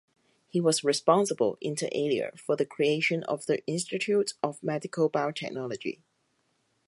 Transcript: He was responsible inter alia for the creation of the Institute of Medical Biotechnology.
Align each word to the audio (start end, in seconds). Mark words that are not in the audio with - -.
He 0.49 0.59
was 0.59 0.83
responsible 0.83 1.59
inter 1.61 1.87
alia 1.91 2.31
for 2.35 2.55
the 2.55 2.65
creation 2.65 3.21
of 3.25 3.45
the 3.45 3.63
Institute 3.67 4.33
of 4.41 4.63
Medical 4.63 5.11
Biotechnology. 5.11 6.01